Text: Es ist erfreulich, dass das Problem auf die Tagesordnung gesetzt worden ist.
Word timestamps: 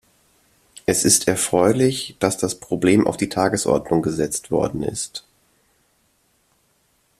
Es 0.87 1.05
ist 1.05 1.27
erfreulich, 1.27 2.15
dass 2.17 2.35
das 2.35 2.59
Problem 2.59 3.05
auf 3.05 3.17
die 3.17 3.29
Tagesordnung 3.29 4.01
gesetzt 4.01 4.49
worden 4.49 4.81
ist. 4.81 5.27